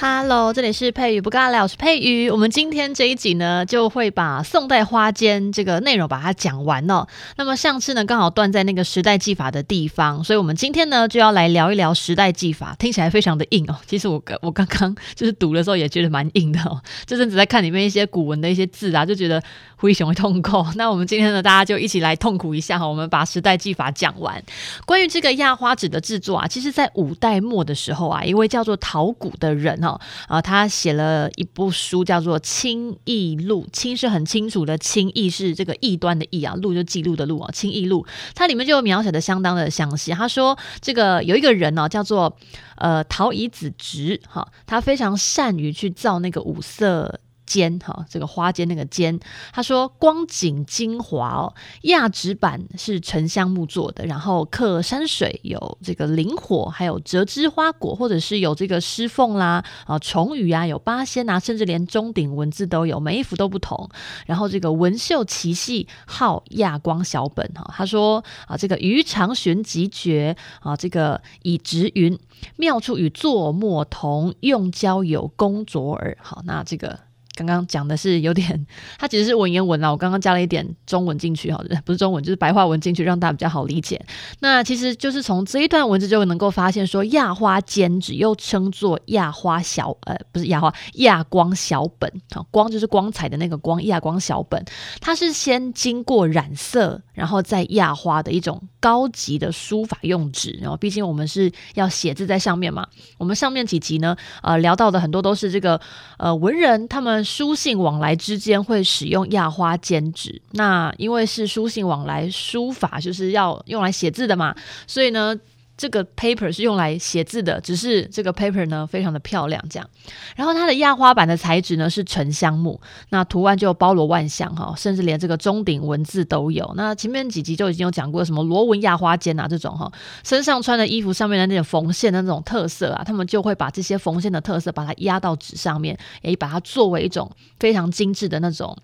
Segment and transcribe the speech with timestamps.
[0.00, 2.30] Hello，这里是佩宇不尬聊，我是佩宇。
[2.30, 7.04] 我们今天这一集呢，就会把宋代花间这个内容把它讲完哦。
[7.36, 12.76] 那么上次呢，刚好断在那个时代技法的地方，所以我们今天呢，就要来聊一聊时代技法。
[12.78, 13.74] 听起来非常的硬哦。
[13.88, 16.80] 其实我刚我刚刚就是读的时候也觉得蛮硬的哦。
[17.04, 19.42] 这阵子在看里面一些古文的一些字啊，就觉得
[19.78, 20.66] 灰熊会痛苦。
[20.74, 22.86] 那我们今天呢，大家就一起来痛苦一下哈。
[22.86, 24.42] 我们把时代技法讲完。
[24.84, 29.98] 关于这个压花纸的制作啊，其实在五代末的时候啊，一位叫做陶谷的人哦。
[30.26, 33.64] 啊，他写了一部书，叫做《清异录》。
[33.72, 37.50] 清是很清楚的清，异是这个异端的异啊，录就记录的录啊。
[37.52, 38.04] 清异录，
[38.34, 40.10] 它里面就描写的相当的详细。
[40.12, 42.36] 他说，这个有一个人呢、叫做
[42.76, 47.20] 呃陶乙子直，哈，他非常善于去造那个五色。
[47.48, 49.18] 间哈，这个花间那个间，
[49.52, 63.88] 他说光景精华哦，压纸板是沉香木做的，然后刻山水有这个灵火，还有折枝花果，或者是有这个狮凤啦啊虫鱼啊，有八仙啊，甚至连钟鼎文字都有，每一幅都不同。
[64.26, 67.72] 然后这个文秀奇戏，号亚光小本哈。
[67.74, 72.18] 他说啊，这个余长寻极绝啊，这个以直云
[72.56, 76.16] 妙处与作墨同，用胶有工卓耳。
[76.20, 77.07] 好，那这个。
[77.46, 78.66] 刚刚讲的是有点，
[78.98, 84.04] 它其实是文言文啊，我刚刚加了一点中文进去，好的，不是中文，就是白话文进去，让大家比较好理解。
[84.40, 94.64] 那其实就是从这一段文字就能够发现，说压花间纸又称作压花小，呃，不是压花，压光小本啊，光就是光彩的那个光，压光小本，
[95.00, 100.58] 它是先经过染色，然后再压花的一种高级的书法用纸。
[100.60, 102.86] 然后，毕竟我们是要写字在上面嘛，
[103.18, 105.80] 我们上面几集呢，呃，聊到的很多都是这个
[106.18, 107.24] 呃文人他们。
[107.28, 114.54] 书信往来之间会使用压花笺纸，那因为是书信往来，书法就是要用来写字的嘛，
[114.86, 115.38] 所以呢。
[115.78, 119.88] 这个 paper 是用来写字的，只是这个 paper 呢非常的漂亮，这样。
[120.34, 122.80] 然后它的压花板的材质呢是沉香木，
[123.10, 126.74] 那图案就包罗万象哈，甚至连这个钟鼎文字都有。
[126.76, 129.90] 那前面几集就已经有讲过什么螺纹压花间啊这种哈，
[130.24, 138.76] 身上穿的衣服上面的那种缝线的那种特色啊，他们就会把这些缝线的特色把它压到纸上面，也把它作为一种非常精致的那种。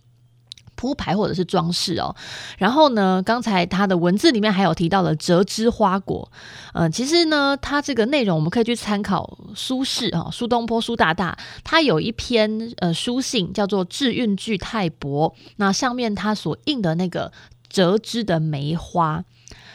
[0.76, 2.14] 铺排或者是装饰哦，
[2.58, 6.30] 然后呢，刚才他的文字里面还有提到了折枝花果，
[6.72, 17.32] 嗯、其实呢，他这个内容我们可以去参考苏轼啊，苏东坡苏大大，他有一篇呃书信叫做《致运句太伯》，那上面他所印的那个
[17.68, 19.24] 折枝的梅花，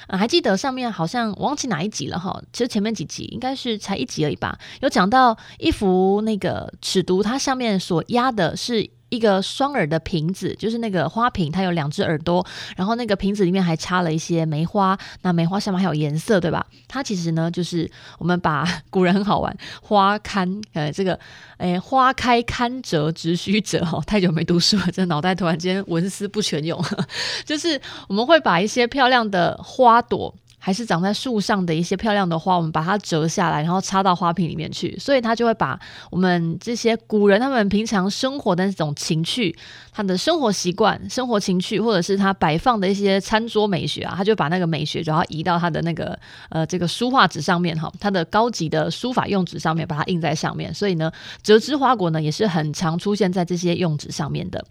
[0.08, 8.90] 啊、还记得上面好像忘记哪一集了哈，其实前面几集应该是才一集而已吧，有讲到一幅那个尺牘，它上面所压的是。
[9.10, 16.66] 一个双耳的瓶子，就是那个花瓶，它有两只耳朵，然后那个瓶子里面还插了一些梅花，那梅花上面还有颜色，对吧？
[16.88, 21.20] 它其实呢，就是我们把古人很好玩，花堪呃这个，
[21.58, 26.80] 诶 花开堪折直须折哦，太久没读书了，这脑袋突然间文思不全用，
[27.46, 30.34] 就是我们会把一些漂亮的花朵。
[30.60, 35.80] 还是长在树上的一些漂亮的花，我们把它折下来，然后插到花瓶里面去，所以它就会把
[36.12, 39.58] 我们这些古人他们平常生活的那种情趣，
[39.94, 46.20] 他的生活习惯、生活情趣，或者是他摆放的一些餐桌美学啊，他就把那个美学，然后移到他的那个
[46.50, 50.74] 呃这个书画纸上面哈，他的高级的书法用纸上面，把它印在上面。
[50.74, 51.10] 所以呢，
[51.42, 54.64] 折枝花果呢也是很常出现在这些用纸上面的。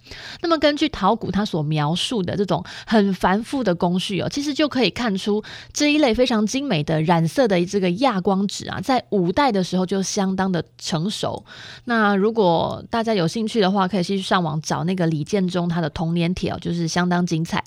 [0.43, 5.43] 那么根据陶谷他所描述的这种很繁复的工序哦，其实就可以看出。
[5.78, 11.44] 这一类非常精美的染色的这个亚光纸啊，在五代的时候就相当的成熟。
[11.84, 17.63] 那如果大家有兴趣的话，可以去上网找那个李建忠他的童年帖哦，就是相当精彩。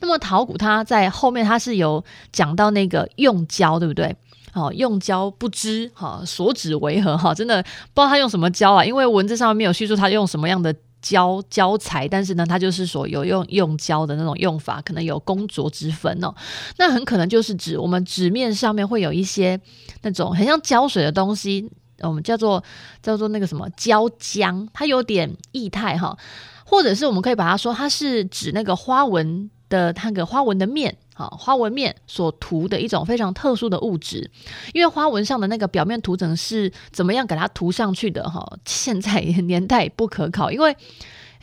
[0.00, 4.16] 那么陶谷他在后面他是有讲到那个用胶，对不对？
[4.54, 7.32] 哦， 用胶不知哈，所指为何哈？
[7.32, 10.74] 真的不知道他用什么胶啊，因为文字上面没有叙述他用什么样的。
[11.02, 16.32] 胶胶材，但是呢，它就是说有用用胶的那种用法，可能有工拙之分哦。
[16.78, 19.60] 那很可能就是指我们纸面上面会有一些
[20.02, 21.68] 那种很像胶水的东西，
[22.00, 22.62] 我们叫做
[23.02, 26.16] 叫做那个什么胶浆，它有点液态哈，
[26.64, 30.96] 或者是我们可以把它说，它是指那个花纹的那个花纹的面。
[31.14, 34.30] 好，花纹面所涂的一种非常特殊的物质，
[34.72, 38.56] 因为花纹上的那个表面涂层是怎么样给它涂上去的哈？
[38.64, 40.74] 现在年代不可考，因为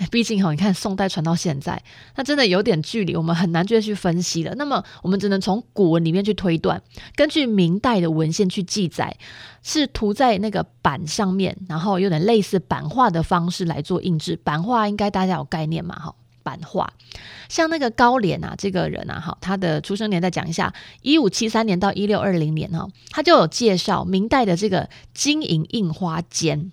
[0.09, 1.83] 毕竟哈，你看宋代传到现在，
[2.15, 4.55] 那真的有点距离，我们很难就去分析了。
[4.55, 6.81] 那么我们只能从古文里面去推断，
[7.15, 9.17] 根据明代的文献去记载，
[9.61, 14.37] 是涂在那个板上面，然后有点类似版画的方式来做印制。
[14.37, 15.95] 版画应该大家有概念嘛？
[15.99, 16.15] 哈，
[16.49, 16.91] 版画。
[17.47, 20.73] 像那个高廉啊，这个人啊，哈，他的出生年再讲一下，
[21.03, 26.71] 一五七三年到一六二零年哈，他就有介绍明代的这个金银印花间。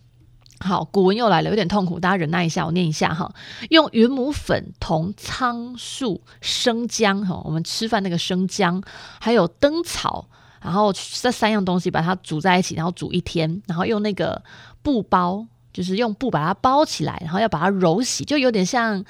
[0.61, 3.31] 好，古文又来了，有点痛苦，大家忍耐一下，我念一下哈。
[3.69, 8.83] 用云母粉、同苍树、生姜哈，我们吃饭那个生姜，
[9.21, 10.29] 还有灯草，
[10.63, 14.43] 然后这三样东西把它煮在一起，然后煮一天，然后用那个
[14.83, 19.05] 布包，就是用布把它包起来，然后要把它揉洗，就有点像。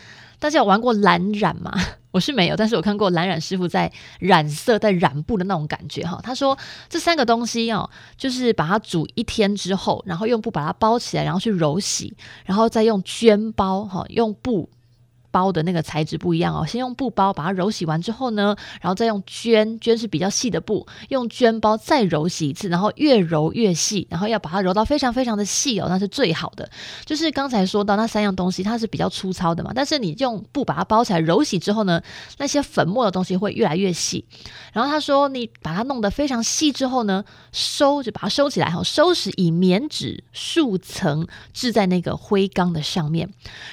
[0.47, 1.73] 大家有玩过蓝染吗？
[2.13, 6.21] 我是没有，但是我看过蓝染师傅在染色、在染布的那种感觉哈。
[6.23, 6.57] 他说
[6.89, 14.71] 这三个东西哦，就是把它煮一天之后，然后用布把它包起来，然后去揉洗，然后再用绢包哈，用布。
[15.37, 26.67] 包的那个材质不一样哦，先用布包把它揉洗完之后呢，然后再用绢，绢是比较细的布，用绢包再揉洗一次，然后越揉越细，然后要把它揉到非常非常的细哦，那是最好的。
[27.05, 32.00] 就是刚才说到那三样东西，它是比较粗糙的嘛，但是你用布把它包起来揉洗之后呢，
[32.38, 34.25] 那些粉末的东西会越来越细。
[34.73, 37.23] 然后他说，你把它弄得非常细之后呢，
[37.53, 43.29] 收就把它收起来哈，收拾以棉纸数层置在那个灰缸的上面，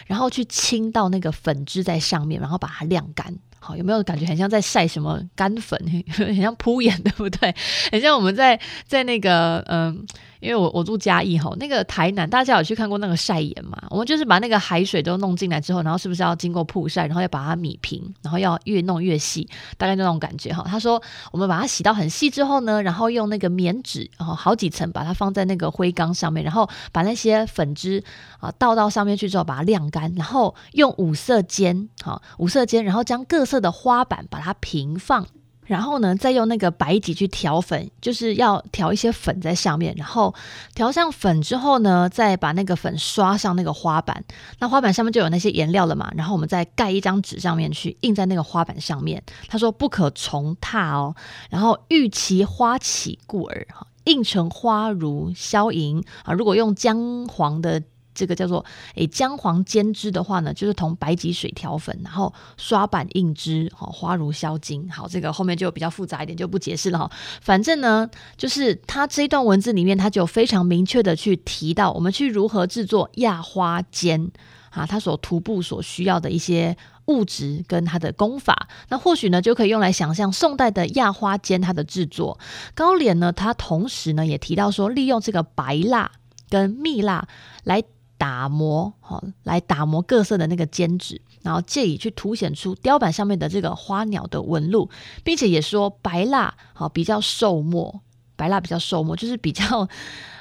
[0.08, 1.53] 然后去倾到那个粉。
[1.54, 3.32] 粉质在上面，然后把它晾干。
[3.60, 5.80] 好，有没有感觉很像在晒什么干粉，
[6.12, 7.54] 很像铺眼，对不对？
[7.92, 10.06] 很像我们在在那个嗯。
[10.44, 13.82] 因为我我住嘉义哈，那个台南大家有去看过那个晒盐嘛？
[13.90, 19.48] 我们就是把那个海水都弄进来之后，然后是不是要经过曝晒，然后要把它弭平，然后要越弄越细，
[19.78, 20.66] 大概就那种感觉哈。
[20.68, 21.02] 他说
[21.32, 28.04] 我们把它洗到很细之后呢，然后用那个棉纸，然后好几层把它放在那个灰缸上面，然后把那些粉汁
[28.40, 35.26] 啊倒到上面去之后，把它晾干，然后用五色煎，好五色煎，然后将各色的花板把它平放。
[35.66, 39.94] 然后呢，再用那个白剂去调粉，就是要调一些粉在上面。
[39.98, 40.34] 然后
[40.76, 44.24] 调上粉之后呢，再把那个粉刷上那个花板。
[44.60, 46.12] 那花板上面就有那些颜料了嘛。
[46.16, 49.24] 然后我们再盖一张纸上面去，印在那个花板上面。
[49.48, 51.16] 他说不可重踏哦。
[51.50, 56.34] 然后欲其花起故而哈，印成花如消银啊。
[56.34, 57.82] 如果用姜黄的。
[58.14, 58.64] 这个叫做
[58.96, 64.90] 诶姜黄煎汁的话呢，就是同白芨水调粉，然后刷板印汁，好花如销金。
[64.90, 67.12] 好，这个后面就比较复杂一点，就不解释了哈。
[67.42, 74.32] 反正呢，就是它这一段文字里面，它就非常明确的去提到我们去如何制作压花间
[74.70, 76.76] 啊，它所涂布所需要的一些
[77.06, 78.68] 物质跟它的功法。
[78.90, 82.40] 那或许呢，就可以用来想象宋代的压花间它的制作。
[82.76, 86.12] 高廉呢，它同时呢也提到说，利用这个白蜡
[86.50, 87.28] 跟蜜蜡
[87.64, 87.84] 来。
[88.18, 94.90] 打磨好，来打磨各色的那个尖纸，然后借以去凸显出雕版上面的这个花鸟的纹路，
[95.24, 98.02] 并且也说白蜡好比较瘦墨，
[98.36, 99.90] 白蜡比较瘦墨，就是比较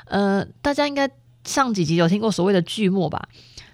[0.04, 1.10] 呃，大家应该
[1.44, 3.28] 上几集有听过所谓的巨墨吧？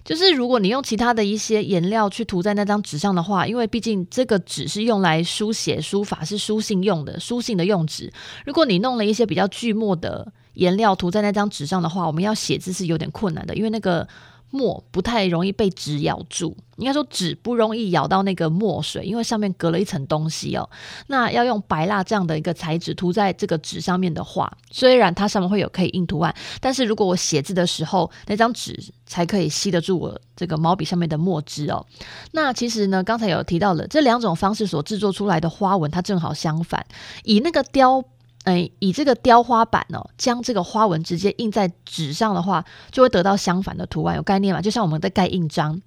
[0.05, 8.11] 就是如果你用其他的一些颜料去涂在那张纸上的话，因为毕竟这个纸是用来书写书法，是书信用的，书信的用纸。
[8.47, 10.33] 如果你弄了一些比较巨墨的。
[10.59, 14.07] 颜料涂在那张纸上的话，我们要写字是有点困难的，因为那个
[14.51, 16.57] 墨不太容易被纸咬住。
[16.79, 20.69] 应该说纸不容易咬到那个墨水，因为上面隔了一层东西哦。
[21.09, 31.85] 那要用白蜡这样的一个材质涂在这个纸上面的话，虽然它上面会有可以印图案，但是如果我写字的时候，那张纸才可以吸得住我这个毛笔上面的墨汁哦。
[32.33, 36.85] 那其实呢，刚才有提到了这两种方式所制作出来的花纹，它正好相反，
[37.23, 38.05] 以那个雕。
[38.45, 44.17] 哎，以这个雕花板哦，将这个花纹直接印在纸上的话，就会得到相反的图案。
[44.17, 44.63] 有概念吗？
[44.63, 45.79] 就像我们在盖印章，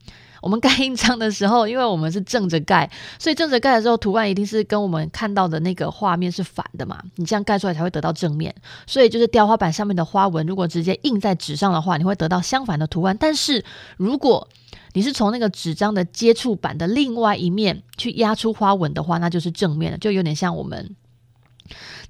[0.41, 7.01] 我们 盖印章的时候，因为我们是正着盖，所以正着盖的时候，图案一定是跟我们看到的那个画面是反的嘛。
[7.15, 8.53] 你这样盖出来才会得到正面。
[8.85, 13.17] 所以就是雕花板上面的花纹，如果直接印在纸上的话，你会得到相反的图案。
[13.19, 13.63] 但是
[13.97, 14.47] 如果
[14.93, 20.95] 你是从那个纸张的接触板的另外一面去压出花纹的话，那就是正面的，就有点像我们。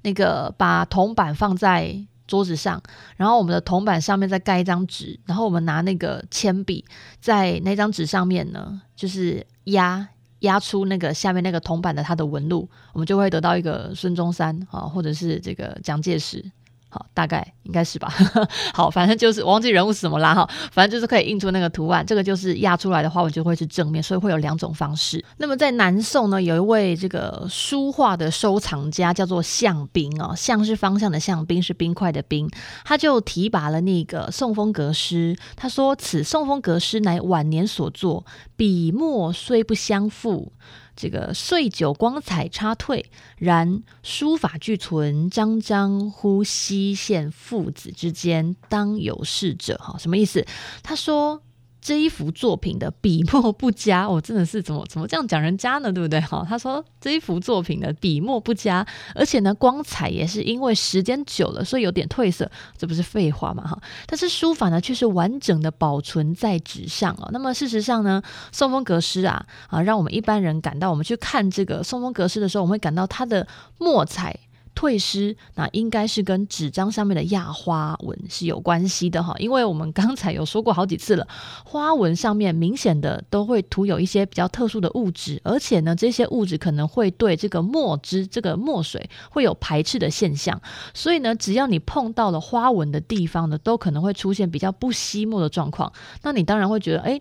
[0.02, 1.94] 那个把铜板放在
[2.26, 2.82] 桌子上，
[3.16, 6.84] 然后我们的铜板上面再盖一张纸，然后我们拿那个铅笔
[7.20, 10.08] 在那张纸上面呢，就是压
[10.40, 16.44] 压出那个下面那个铜板的它的纹路，我们就会得到一个孙中山啊，或者是这个蒋介石。
[16.94, 18.12] 好，大概应该是吧。
[18.74, 25.24] 好，反正就是我忘记人物是什么啦哈，反正就是可以印出那个图案，这个就是压出来的花纹就会是正面，所以会有两种方式。
[25.38, 32.46] 那么在南宋呢，有一位这个书画的收藏家叫做项冰哦，项是方向的项，冰是冰块的冰，
[32.84, 40.52] 他就提拔了那个宋风格诗，他说此宋风格诗乃晚年所作，笔墨虽不相符。
[40.94, 43.04] 这个岁久光彩差退，
[43.36, 49.76] 然书法俱存，张张呼吸现父子之间，当有事者。
[49.78, 50.46] 哈，什么意思？
[50.82, 51.42] 他说。
[51.82, 55.92] 这一幅作品的笔墨不佳，我、真的是怎么怎么这样讲人家呢？
[55.92, 56.20] 对不对？
[56.20, 58.86] 哈，他说这一幅作品的笔墨不佳，
[59.16, 62.48] 而且呢，光彩也是因为时间久了，所以有点褪色，
[62.78, 63.66] 这不是废话嘛？
[63.66, 67.28] 哈，但是书法呢，却是完整的保存在纸上哦。
[67.32, 68.22] 那么事实上呢，
[68.52, 73.48] 宋风格诗啊啊，让我们一般人感到，我们去看这个宋风格诗的时候，我们会感到它的
[73.78, 74.38] 墨彩。
[74.74, 81.26] 退失，那应该是跟纸张上面的压花纹是有关系的哈，因为我们刚才有说过好几次了，
[81.64, 90.60] 花纹上面明显的都会涂有一些比较特殊的物质，而且呢，这些物质可能会对这个墨汁、这个墨水会有排斥的现象，
[90.94, 97.20] 所以呢，只要你碰到了花纹的地方呢，都可能会出现比较不吸墨的状况，那你当然会觉得，哎。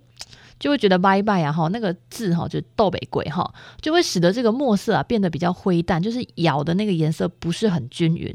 [0.61, 3.51] 就会觉得拜拜啊哈，那个字哈就是斗北鬼哈，
[3.81, 8.33] 就会使得这个墨色啊变得比较灰淡，就是咬的那个颜色不是很均匀。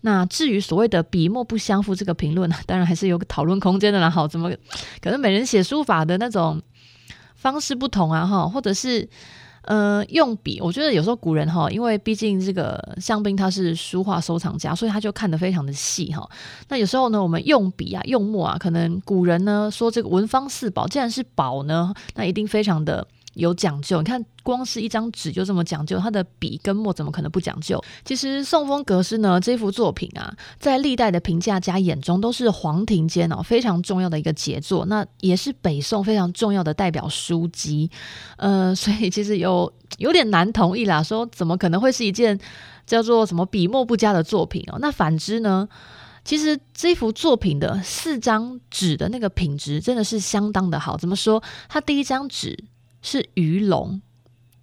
[0.00, 4.10] 那至于所谓的笔墨不相符这个评论呢， 当然还是有个讨论空间的啦。
[4.10, 4.50] 好，怎么
[5.00, 6.60] 可能每人写书法的那种
[7.36, 9.08] 方式不同啊哈，或者是。
[9.68, 16.26] 呃，用笔，我觉得有时候古人哈，因为毕竟这个香槟他是书画收藏家，所以他就看得非常的细哈。
[16.68, 23.06] 那有时候呢，我们用笔啊、用墨啊，可能古人呢说这个文房四宝，既然是宝呢，那一定非常的。
[23.38, 27.80] 有讲究，你看，光是一张纸就这么讲究，它的笔跟墨怎么可能不讲究？
[28.04, 37.88] 其实宋风格诗呢，这幅作品啊，在历代的评价家眼中都是黄庭坚哦非常重要的一个杰作，那也是北宋非常重要的代表书籍。
[38.38, 42.36] 呃，所以其实有有点难同意啦，说怎么可能会是一件
[42.86, 44.78] 叫做什么笔墨不佳的作品哦？
[44.80, 45.68] 那反之呢，
[46.24, 50.96] 其实这幅作品的四张纸的那个品质真的是相当的好。
[50.96, 51.40] 怎么说？
[51.68, 52.58] 它第一张纸。
[53.02, 54.00] 是鱼龙，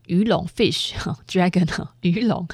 [0.07, 2.47] 鱼龙 fish，dragon 鱼龙。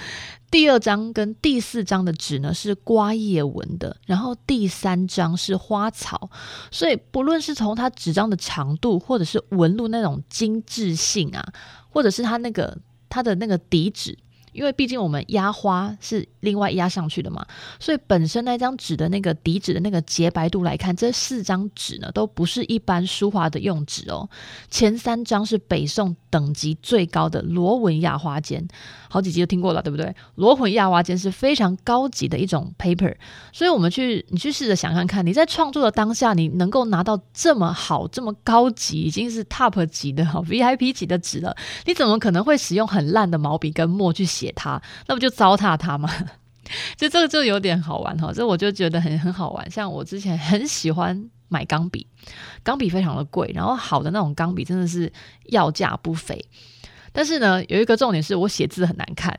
[0.50, 6.30] 第二张跟第四张的纸呢是瓜叶纹的，然后第三张是花草，
[6.70, 11.54] 所以不论是从它纸张的长度，或者是纹路那种精致性啊，
[11.90, 14.18] 或者是它那个它的那个底纸。
[14.52, 17.46] 因为毕竟我们压花是另外压上去的嘛，
[17.80, 24.30] 所以本身那张纸的那个底纸的那个洁白度来看，这四张纸呢都不是一般书画的用纸哦。
[24.70, 28.68] 前三张是北宋等级最高的螺纹压花间，
[29.10, 30.14] 好几集都听过了，对不对？
[30.36, 33.16] 螺纹压花间是非常高级的一种 paper，
[33.54, 41.56] 所以我们去你去试着想想看，你在创作的当下，你能够拿到这么好、这么高级，已经是 top 级的 VIP 级的纸了，
[41.86, 44.41] 你怎么可能会使用很烂的毛笔跟墨去写？
[44.42, 46.10] 写他，那不就糟蹋他吗？
[46.98, 49.70] 就这个就有点好玩哈，这我就觉得很很好玩。
[49.70, 52.08] 像我之前很喜欢买钢笔，
[52.64, 55.12] 钢笔非常的贵，然后好的那种钢笔真的是
[55.50, 56.44] 要价不菲。
[57.12, 59.38] 但是呢，有一个重点是我写字很难看，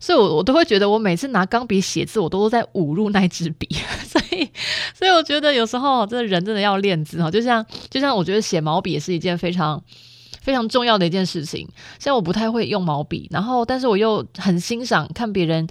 [0.00, 3.68] 所以我我都会觉得我每次拿钢笔写字，我都在侮辱那支笔。
[4.06, 4.50] 所以，
[4.94, 9.82] 所以我觉得有时候这人真的要练字哈，就像就像我觉得写毛笔也是一件非常。
[10.40, 11.68] 非常重要的一件事情，
[11.98, 15.66] 虽然我不太会用毛笔，然后但是我又很欣赏看别人。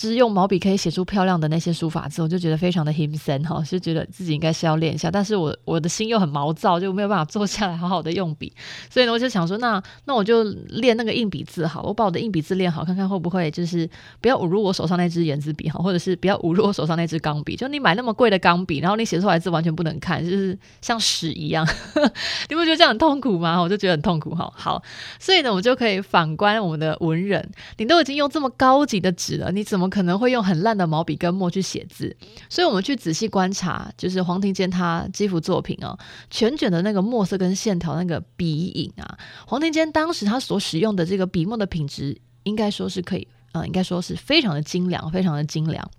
[0.00, 8.50] 就是用毛笔可以写出漂亮的那些书法字，我就觉得非常的心酸哈，就觉得自己应该是要练一下，但是我我的心又很毛躁，就没有办法坐下来好好的用笔，
[8.88, 13.86] 所以呢，我就想说，那那我就练那个硬笔字好，我把我的硬笔字练好，看看会不会就是
[14.22, 21.62] 不要侮辱我手上那支原子笔哈，或者是不要侮辱我手上那支钢笔，就你买那么贵的钢笔，然后你写出来字完全不能看，就是像屎一样，
[22.48, 23.60] 你不觉得这样很痛苦吗？
[23.60, 24.50] 我就觉得很痛苦哈。
[24.56, 24.82] 好，
[25.18, 29.89] 所以呢，我们就可以反观我们的文人，你都已经用这么高级的纸了，你怎么？
[29.90, 32.16] 可能会用很烂的毛笔跟墨去写字，
[32.48, 35.98] 所以我们去仔细观察，就是黄庭坚他这幅作品哦，
[36.30, 45.90] 全卷的那个墨色跟线条那个笔影啊，黄庭坚当时他所使用的这个笔墨的品质，应该说是可以，啊，应该说是非常的精良，非常的精良。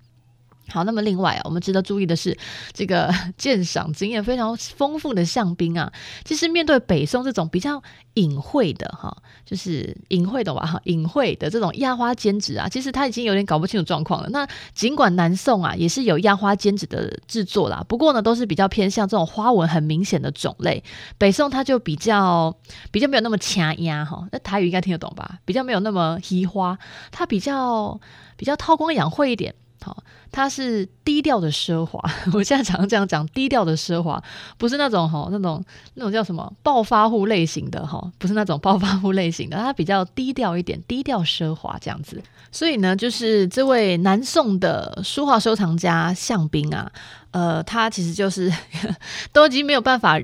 [0.72, 2.36] 好，那么另外啊，我们值得注意的是，
[2.72, 5.92] 这个 鉴赏经验非常丰富的项兵啊，
[6.24, 7.82] 其实面对北宋这种比较
[8.14, 9.14] 隐晦的哈，
[9.44, 14.28] 就是隐晦的吧哈，隐晦的这种压花间纸啊，其实他已经有点搞不清楚状况了。
[14.30, 20.82] 那尽管南宋啊也是有压花间纸的制作啦，不过呢都是比较偏向这种花纹很明显的种类。
[21.18, 22.56] 北宋它就比较
[22.90, 25.38] 比较没有那么掐压哈，那台语应该听得懂吧？
[25.44, 26.78] 比较没有那么移花，
[27.10, 28.00] 它比较
[28.36, 29.54] 比较韬光养晦一点。
[29.82, 32.00] 好，它是低调的奢华。
[32.32, 34.22] 我现在常常这样讲，低调的奢华，
[34.56, 35.62] 不是那种哈，那种
[35.94, 42.22] 那种叫什么暴发户类型的哈，不是那种 暴发户类型的，它比较低调一点，低调奢华这样子。
[42.50, 46.92] 所以呢，就是这位南宋的书画收藏家项斌啊，
[47.32, 48.52] 呃，他其实就是
[49.32, 50.18] 都已经没有办法。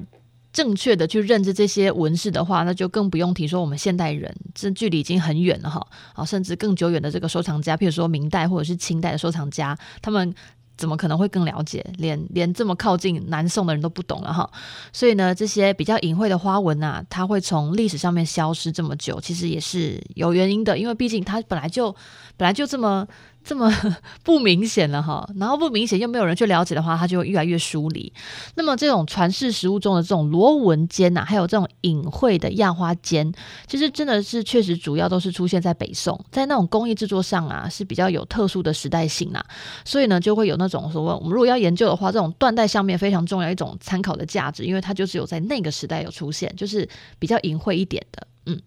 [0.52, 10.34] 正确的去认知这些纹饰的话，那就更不用提说我们现代人，这距离已经很远了哈，啊，甚至更久远的这个收藏家，譬如说明代或者是清代的收藏家，他们
[10.76, 11.84] 怎么可能会更了解？
[11.98, 14.50] 连连这么靠近南宋的人都不懂了哈。
[14.92, 21.94] 所以呢，这些比较隐晦的花纹啊，它会从历史上面消失这么久，其实也是有原因的，因为毕竟它本来就
[22.36, 23.06] 本来就这么。
[23.44, 23.72] 这么
[24.22, 28.12] 不明显了哈，然后不明显又没有人去了解的话，它就会越来越疏离。
[28.56, 33.32] 那么这种传世实物中的这种螺纹尖呐，还有这种隐晦的压花尖，
[33.66, 39.42] 其实真的是确实主要都是出现在北宋，在那种工艺制作上啊是比较有特殊的时代性呐，
[39.84, 46.86] 所以呢就会有那种说我们如果要研究的话，这种断代相面非常重要一种参考的价值，因为它就只有在那个时代有出现，就是
[47.18, 48.26] 比较隐晦一点的。
[48.48, 48.60] 嗯，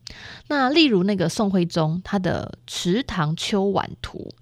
[0.48, 4.34] 那例如那个宋徽宗他的《池塘秋晚图》。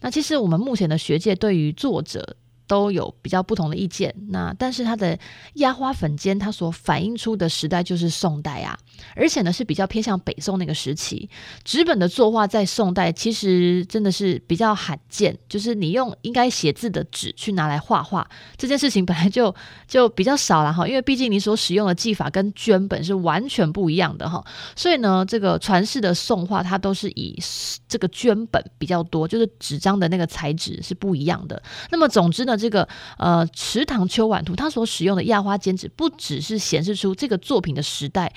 [0.00, 2.36] 那其实我们目前的学界对于作者，
[2.68, 5.18] 都有比较不同的意见，那但是他的
[5.54, 8.78] 压花粉间，它所反映出的时代就是宋代啊，
[9.16, 11.28] 而且呢是比较偏向北宋那个时期。
[11.64, 19.54] 纸本的作画在宋代其实真的是比较罕见，就是你用应该写字的纸去拿来画画，这件事情本来就
[19.86, 24.44] 就比较少了哈，因为毕竟你所使用的技法跟绢本是完全不一样的哈，
[24.76, 27.34] 所以呢，这个传世的宋画它都是以
[27.88, 31.62] 这个绢本比较多，就是纸张的那个材质是不一样的。
[31.90, 32.58] 那么总之呢。
[32.58, 32.88] 这个
[33.18, 38.34] 呃《池塘秋晚图》，它所使用的压花尖纸，不只是显示出这个作品的时代，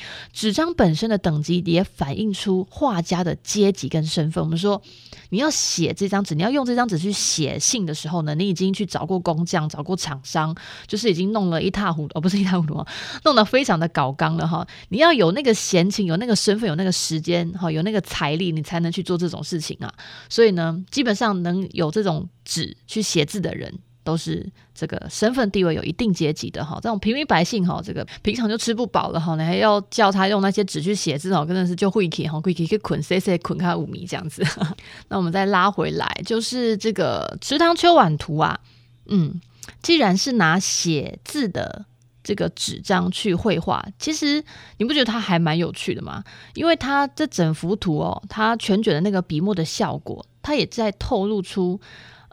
[0.51, 4.43] 纸张本身的等级也反映出画家的阶级跟身份。
[4.43, 4.81] 我们说，
[5.29, 10.53] 你要写这张纸，你要用这张纸去写信的时候呢，你已经去找过工匠，找过厂商，
[10.88, 12.86] 就是已经弄了一塌糊涂，哦，不是一塌糊涂，
[13.24, 14.67] 弄得非常的搞刚了哈。
[14.89, 19.89] 你要有那个闲情，有那个身份，有那个时间，哈，有那个财力，你才能去做这种事情啊。
[20.27, 23.79] 所以呢，基本上能有这种纸去写字的人。
[24.03, 24.43] 都是
[24.74, 34.44] 这个身份地位有一定阶级的哈，这种平民百姓哈，这个平常就吃不饱了哈，你还要叫他用那些纸去写字哦，真的是就会气哈，会气去捆谁谁捆开五米这样子。
[35.09, 38.59] 那我们再拉回来，就是这个《池塘秋晚图》啊，
[39.05, 39.40] 嗯，
[39.83, 41.85] 既然是拿写字的
[42.24, 44.44] 这个纸张去绘画，其实
[44.77, 46.24] 你不觉得它还蛮有趣的吗？
[46.55, 51.79] 因为它这整幅图哦，它全卷的那个笔墨的效果，它也在透露出。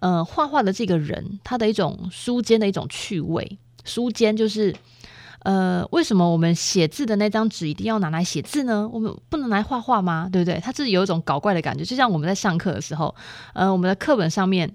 [0.00, 3.58] 呃，画画的这个人，他的一种书间的一种趣味。
[3.84, 4.74] 书间就是，
[5.40, 8.88] 呃，为什么我们写字的那张纸一定要拿来写字呢？
[8.92, 10.28] 我们不能来画画吗？
[10.30, 10.60] 对不对？
[10.60, 13.14] 它是有一种搞怪的感觉，就像我们在上课的时候，
[13.54, 14.72] 呃，我们的课本上面，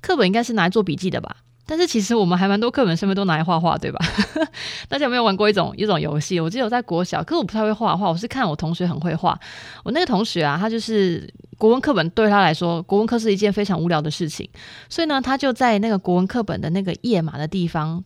[0.00, 1.36] 课本应该是拿来做笔记的吧？
[1.68, 3.98] 但是其实我们还蛮多课本上面都拿来画画，对吧？
[4.88, 6.38] 大家有没有玩过一种一种游戏？
[6.38, 9.36] 我记得我在国小，可是我不太会画画，我是看我同学很会画。
[9.82, 14.48] 我那个同学啊，他就是国文课本对他来说，国文课是一件非常无聊的事情，
[14.88, 18.04] 所以呢，他就在那个国文课本的那个页码的地方，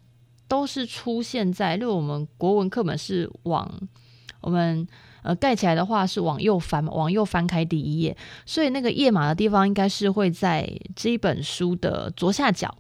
[0.49, 3.71] 都是出现在，因为我们国文课本是往
[4.41, 4.89] 我们
[5.23, 12.75] 呃盖起来的话是往右翻，往右翻开第一页，所以那个页码的地方应该是会在这一本书的左下角。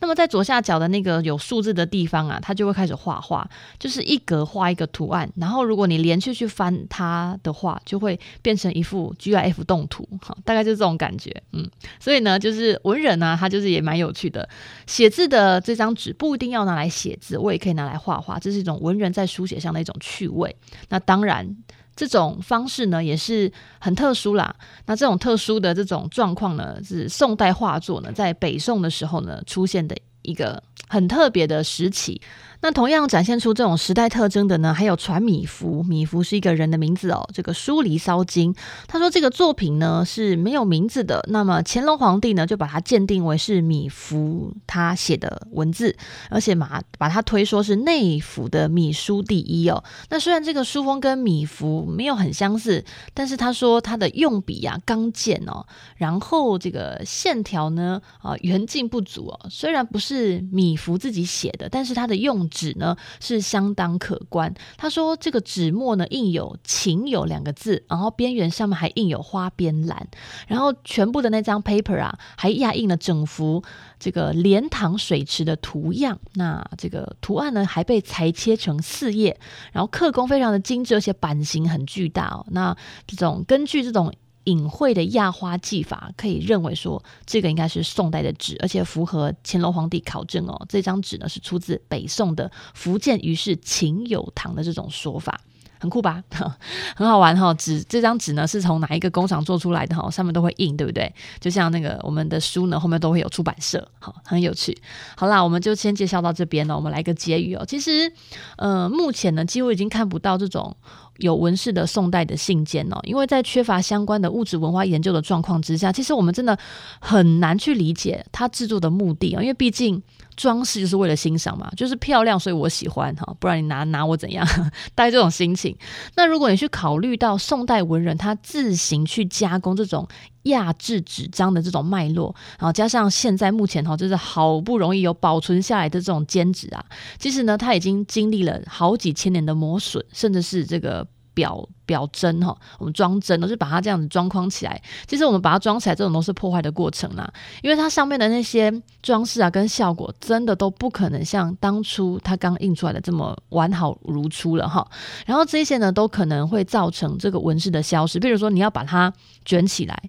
[0.00, 5.30] 那么在左下角的那个有数字的地方啊，他就会开始画画，就是一格画一个图案。
[5.36, 11.34] 然后如果你连续去翻它的话，就会变成一幅 GIF 动图，好，大概就是这种感觉。
[11.52, 14.48] 嗯，所以呢，就是文人呢、啊，他就是也蛮有趣的。
[14.86, 20.54] 写字的这张纸不一定要拿来写字，我也可以拿来画画，这是一种文人在书写上的一种趣味。
[20.88, 21.56] 那当然。
[21.96, 24.54] 这种方式呢也是很特殊啦。
[24.86, 32.20] 那这种特殊的这种状况呢，是宋代画作呢在北宋的时候呢出现的一个很特别的时期。
[32.64, 35.82] 那同样展现出这种时代特征的呢，还有传米芾。
[35.82, 37.28] 米芾是一个人的名字哦。
[37.34, 38.54] 这个《书离骚经》，
[38.88, 41.22] 他说这个作品呢是没有名字的。
[41.28, 45.94] 那么乾隆皇帝呢就把它鉴定为是米芾他写的文字，
[46.30, 49.84] 而且把把它推说是内府的米书第一哦。
[50.08, 55.66] 那虽然这个书风跟米芾没有很相似，但是他说他的用笔、啊、刚健哦，
[55.98, 59.48] 然后这个线条呢啊圆劲不足哦。
[59.50, 64.54] 虽然不是米芾自己写的，但是他的用纸呢是相当可观。
[64.76, 70.06] 他说这个纸墨呢印有“晴友”两个字，然后边缘上面还印有花边栏，
[70.46, 73.62] 然后全部的那张 paper 啊还压印了整幅
[73.98, 76.18] 这个莲塘水池的图样。
[76.34, 79.36] 那这个图案呢还被裁切成四页，
[79.72, 82.46] 然后刻工非常的精致，而且版型很巨大哦。
[82.50, 84.12] 那这种根据这种。
[84.44, 95.40] 隐晦的压花技法，可以认为说这个应该是宋代的纸，而且符合乾隆皇帝考证哦，这张纸呢是出自北宋的福建于是秦有堂的这种说法。
[95.84, 96.22] 很酷吧，
[96.96, 97.52] 很好玩哈。
[97.52, 100.10] 纸这张纸呢，是从哪一个工厂做出来的哈？
[100.10, 101.14] 上面都会印，对不对？
[101.38, 104.74] 就像那个我们的书呢，后面都会有出版社，好，很有趣。
[105.14, 106.74] 好啦，我们就先介绍到这边了。
[106.74, 107.62] 我们来个结语哦。
[107.68, 108.10] 其实，
[108.56, 110.74] 呃，目前呢，几乎已经看不到这种
[111.18, 116.58] 有纹饰的宋代的信件哦，因为在缺乏相关的物质文化研究的状况之下，其实我们真的
[116.98, 120.02] 很难去理解它制作的目的啊，因为毕竟。
[120.36, 124.46] 装饰就是为了欣赏嘛，就是漂亮，所以我喜欢哈，不然你拿拿我怎样？
[124.94, 125.76] 带这种心情。
[126.16, 130.06] 那如果你去考虑到宋代文人他自行去加工这种
[130.44, 136.84] 压制纸张的这种脉络，然后加上现在目前哈，就是好不容易有保存下来的这种坚纸啊，
[137.18, 141.06] 其实呢，它已经经历了好几千年的磨损，甚至是这个。
[141.34, 144.80] 表表针哈，我们装针都是把它这样子装框起来。
[145.06, 147.30] 其实我们把它装起来，这种都是破坏的过程啦。
[147.62, 154.88] 因为它上面的那些装饰啊，跟效果真的都不可能像当初它刚印出来的这么完好如初了哈。
[155.26, 158.18] 然后这些呢，都可能会造成这个纹饰的消失。
[158.18, 159.12] 比如说你要把它
[159.44, 160.02] 卷起来，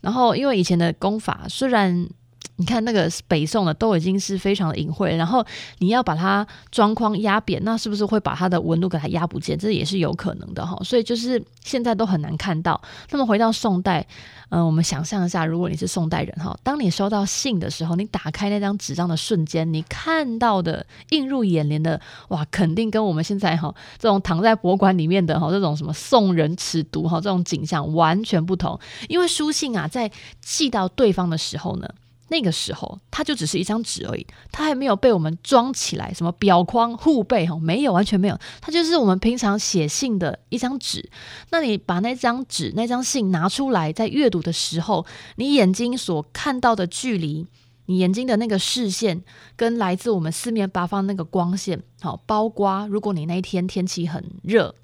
[0.00, 2.08] 然后因为以前的工法虽然。
[2.58, 5.44] 你看那个北宋的都已经是非常的隐晦，然后
[5.78, 9.58] 你要把它装框压扁，那是不是会把它的纹路给它压不见？
[9.58, 10.74] 这也是有可能的哈。
[10.82, 12.80] 所以就是现在都很难看到。
[13.10, 14.06] 那么回到宋代，
[14.48, 28.80] 嗯、我们想象一下，如果你是宋代人哈，当你收到信的时候，你打开那张纸张的瞬间，你看到的映入眼帘的哇，肯定跟我们现在哈这种躺在博物馆里面的哈这种什么宋人尺牍哈这种景象完全不同。
[29.08, 31.86] 因为书信啊，在寄到对方的时候呢。
[32.28, 41.08] 那个时候，它就只是一张纸而已，它还没有被我们装起来，什么表框护背哈，没有，完全没有，它就是我们平常写信的一张纸。
[41.50, 47.46] 那你把那张纸、那张信拿出来，在阅读的时候，你眼睛所看到的距离，
[47.86, 49.22] 你眼睛的那个视线，
[49.54, 54.74] 跟来自我们四面八方那个光线，好，包括如果你那一天天气很热。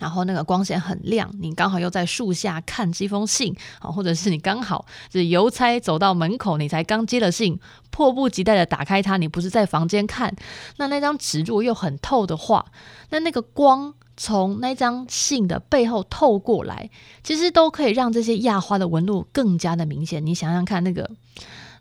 [0.00, 7.60] 然后那个光线很亮，你刚好又在树下看这封信啊，或者是你刚好是邮差走到门口，你才刚接了信，
[7.90, 10.34] 迫不及待的打开它，你不是在房间看，
[10.78, 12.64] 那那张纸如果又很透的话，
[13.10, 16.90] 那那个光从那张信的背后透过来，
[17.22, 20.24] 其实都可以让这些压花的纹路更加的明显。
[20.24, 21.10] 你想想看，那个，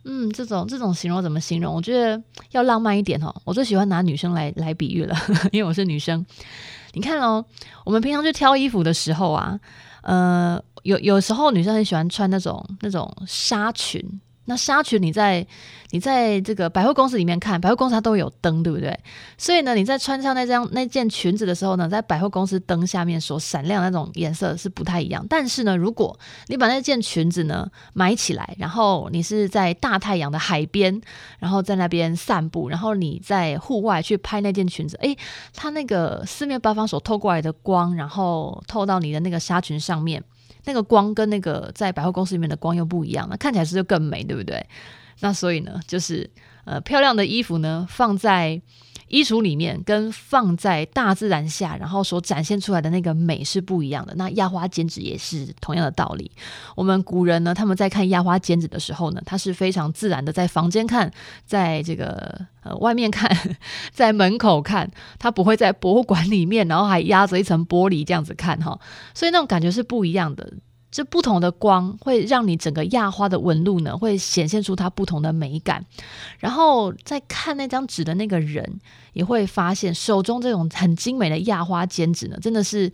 [0.06, 1.74] 嗯，这种这种形容怎么形容？
[1.74, 3.34] 我觉得要浪漫一点哦。
[3.44, 5.16] 我最喜欢拿女生来来比喻了，
[5.52, 6.26] 因为我是女生。
[6.94, 7.44] 你看哦，
[7.86, 9.60] 我们平常去挑衣服的时候啊，
[10.02, 14.02] 呃，有有时候女生很喜欢穿那种那种纱裙。
[14.50, 15.46] 那纱裙，你在
[15.92, 19.00] 你在这个百货公司里面看，百货公司它都有灯，对不对？
[19.38, 25.24] 所以呢，你在穿上那张那件裙子的时候呢，在百货公司灯下面所闪亮的那种颜色是不太一样。
[25.30, 31.00] 但是呢，如果你把那件裙子呢埋起来，然后你是在大太阳的海边，
[31.38, 35.16] 然后在那边散步，然后你在户外去拍那件裙子，诶，
[35.54, 40.24] 它那个四面八方所透过来的光，然后透到你的那个纱裙上面。
[40.66, 44.66] 那个光跟那个在百货公司里面的光又不一样，那看起来是就更美，对不对？
[45.22, 46.30] 那所以呢，就是
[46.66, 48.62] 呃，漂亮的衣服呢，放在
[49.10, 54.14] 衣橱里面跟放在大自然下，然后所展现出来的那个美是不一样的。
[54.16, 56.32] 那压花剪纸也是同样的道理。
[56.76, 61.12] 我们古人呢，他们在看压花剪纸的时候呢，他是非常自然的，在房间看，
[61.46, 63.30] 在这个呃外面看，
[63.92, 68.80] 在门口看，他不会在博物馆里面，然后还压着一层玻璃这样子看哈。
[69.14, 70.54] 所以那种感觉是不一样的。
[70.92, 75.86] 这不同的光会让你整个压花的纹路呢，会显现出它不同的美感。
[76.40, 78.80] 然后在看那张纸的那个人，
[79.14, 82.92] 也会发现手中这种很精美的压花剪纸呢，真的是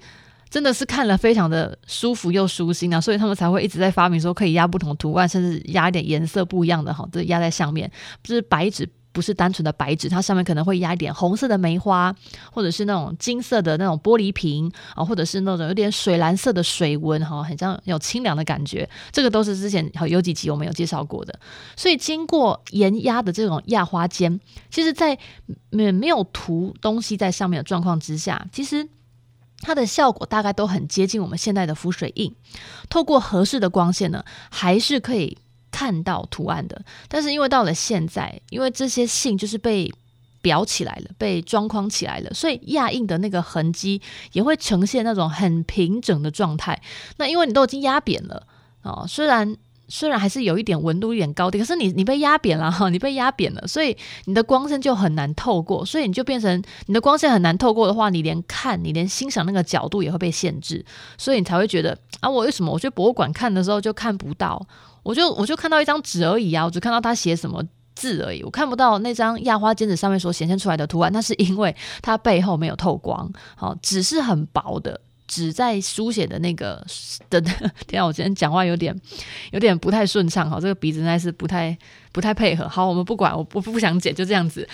[0.50, 7.90] 真的是看了非常的舒服又舒心啊，所以他们才会一直在发明说可以压不同图案，甚至压一点颜色不一样的哈，这压在上面，
[8.24, 8.90] 就是白纸。
[9.16, 12.14] 不是单纯的白纸，它上面可能会压一点红色的梅花，
[12.52, 18.88] 或者是那种金色的那种玻璃瓶啊，或者是那种有点水蓝色的水纹哈，很像有清凉的感觉。
[19.14, 21.40] 这个都是之前有几集我们有介绍过的。
[21.78, 24.38] 所以经过研压的这种压花尖，
[24.70, 25.18] 其实在
[25.70, 28.90] 没没有涂东西在上面的状况之下，其实
[29.62, 32.36] 它的效果大概都很接近我们现在的浮水印。
[32.90, 35.38] 透过合适的光线呢，还是可以。
[35.76, 39.92] 看到图案的，但是因为到了现在，因为这些信就是被
[40.42, 46.82] 裱起来了，被装框起来了，所以压印的那个痕迹也会呈现那种很平整的状态。
[47.18, 48.48] 那因为你都已经压扁了
[48.84, 49.58] 哦，虽然。
[49.88, 60.84] 虽然还是有一点纹路，一点高低，可是你你被压扁了哈，你被压扁了，所以你的光线就很难透过，所以你就变成你的光线很难透过的话，你连看，你连欣赏那个角度也会被限制，
[61.20, 64.60] 所以你才会觉得啊，我为什么我去博物馆看的时候就看不到？
[65.04, 71.12] 我就我就看到一张纸而已啊，我只看到他写什么字而已，我看不到那张压花尖子上面所显现出来的图案。
[71.14, 75.00] 那是因为它背后没有透光，好，纸是很薄的。
[75.28, 76.84] 纸在书写的那个
[77.30, 77.42] 的，
[77.88, 78.96] 天啊，我今天讲话有点
[79.52, 81.78] 有点不太顺畅哈，这个鼻子应该是不太。
[82.16, 84.66] 不太配合，好，我们不管，我不不想剪，就这样子。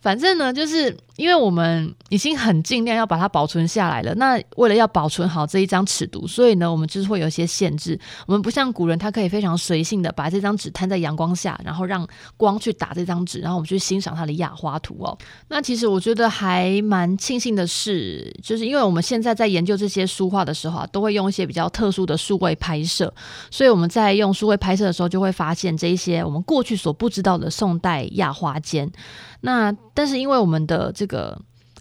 [0.00, 4.14] 反正呢，就是因为我们已经很尽量要把它保存下来了。
[4.14, 8.00] 那为了要保存好这一张尺牍，所以呢，我们就是会有一些限制。
[8.26, 15.18] 我们不像古人，他可以非常随性的把这张纸摊在阳光下，然后让光去打这张纸，然后我们去欣赏它的压花图哦。
[15.48, 23.12] 那其实我觉得还蛮庆幸的是，就是因为我们现在在研究这些书画的时候啊，都会用一些比较特殊的数位拍摄，
[23.50, 26.74] 所以我们在用数位拍摄的时候，就会发现这一些我们过去。
[26.86, 28.88] 所不知道的宋代压花间，
[29.40, 31.36] 那但是因为我们的这个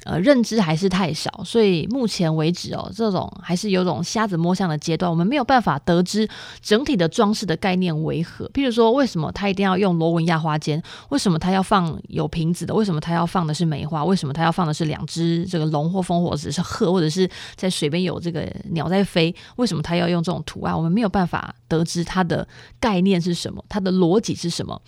[0.06, 6.30] 呃认知还是太少，所以目前为止哦，这种还是有种瞎子摸象的阶段，我们没有办法得知
[6.62, 8.48] 整体的装饰的概念为何。
[8.54, 10.82] 譬如说，为什么他一定要用螺纹压花间？
[11.10, 12.74] 为什么他要放有瓶子的？
[12.74, 14.06] 为什么他要放的是梅花？
[14.06, 19.36] 为什么他要放的是两只这个龙或风，或者是鹤，或者是在水边有这个鸟在飞？
[19.56, 20.78] 为什么他要用这种图案？
[20.78, 22.48] 我们没有办法得知它的
[22.80, 24.80] 概念是什么，它的逻辑是什么。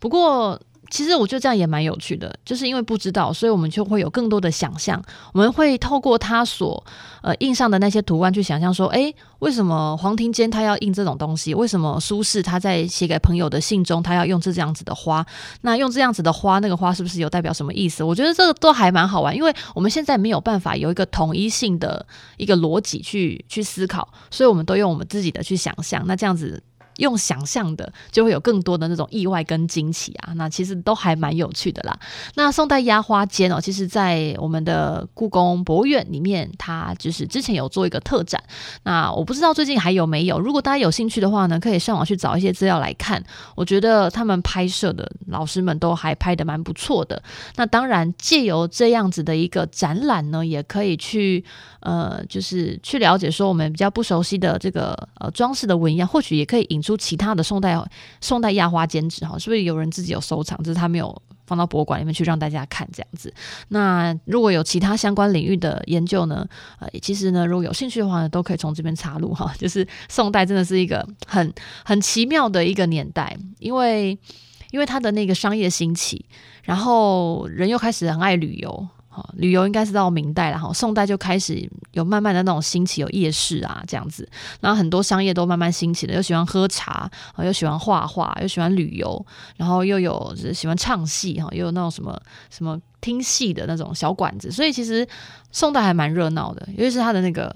[0.00, 5.02] 不过，其实我觉得这样也蛮有趣的，就是因为不知道，所以我们就会有更多的想象。
[5.32, 6.82] 我们会透过他所
[7.22, 11.54] 呃印上的那些图案去想象说，诶，为什么黄庭坚他要印这种东西？
[11.54, 15.24] 为什么苏轼他在写给朋友的信中他要用这这样子的花？
[15.60, 18.02] 那用这样子的花，那个花是不是有代表什么意思？
[18.02, 26.02] 我觉得这个都还蛮好玩，因为我们现在没有办法有一个统一性的一个逻辑去去思考，所以我们都用我们自己的去想象。
[26.06, 26.62] 那这样子。
[26.98, 30.32] 用想象的，就会有更多的那种意外跟惊奇啊！
[30.34, 31.98] 那其实都还蛮有趣的啦。
[32.34, 38.42] 那宋代压花间哦，其实，在我们的故宫博物院里面，它就是之前有做一个特展。
[38.82, 40.38] 那我不知道最近还有没有。
[40.38, 43.22] 如果大家有兴趣的话呢，可以上网去找一些资料来看。
[43.54, 47.22] 我觉得他们拍摄的老师们都还拍的蛮不错的。
[47.56, 51.44] 那当然，借由这样子的一个展览呢，也可以去
[51.80, 57.78] 呃，就是去了解说我们比较不熟悉的这个呃装饰的纹样，或许也可以引出其他的宋代
[58.20, 60.60] 宋代压花剪纸哈，是不是有人自己有收藏？
[60.62, 63.32] 只是他没有放到博物馆里面去让大家看这样子。
[63.68, 66.46] 那如果有其他相关领域的研究呢？
[66.78, 69.52] 呃，其实呢，如果有兴趣的话呢，都可以从这边插入哈。
[69.58, 71.52] 就是宋代真的是一个很
[71.84, 74.18] 很奇妙的一个年代，因为
[74.70, 76.24] 因为它的那个商业兴起，
[76.62, 78.88] 然后人又开始很爱旅游。
[79.34, 84.28] 旅游应该是到明代了哈，宋代就开始有慢慢的那种兴起，有夜市啊这样子，
[84.60, 89.24] 然后很多商业都慢慢兴起了，又喜欢喝茶，又喜欢画画，又喜欢旅游，
[89.56, 95.06] 然后又有是喜欢唱戏哈，又有那种什么什么听戏的那种小馆子，所以其实
[95.50, 97.54] 宋代还蛮热闹的，尤其是他的那个。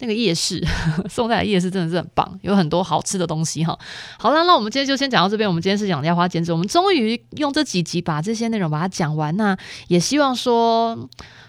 [0.00, 0.62] 那个夜市，
[1.08, 3.78] 宋代的夜市真的是很棒，有很多好吃的东西哈。
[4.18, 5.48] 好了，那我们今天就先讲到这边。
[5.48, 9.36] 我们今天是讲压花间纸，我们终于用这几集把这些内容把它讲完。
[9.36, 9.56] 那
[9.88, 10.98] 也希望说，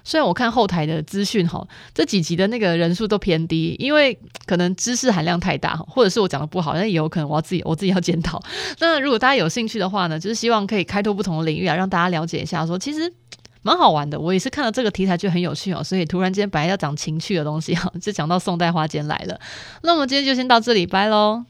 [0.04, 8.42] 虽然我看后台的资讯哈，这几集的那个人数都偏低，因为可能知识含量太大，或者是我讲的不好，那也有可能我要自己我自己要检讨。
[8.80, 13.14] 那如果大家有兴趣的话呢，就是希望可以开拓不同的领域啊，让大家了解一下，说其实。
[13.62, 19.39] 蛮好玩的，我也是看到这个题材就很有趣哦，所以突然间本来要讲情趣的东西哈， 就讲到宋代花间来了。
[19.84, 21.43] 那我们今天就先到这里，拜喽。